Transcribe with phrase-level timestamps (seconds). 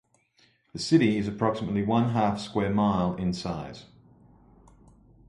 [0.73, 3.85] The city is approximately one half square mile in size.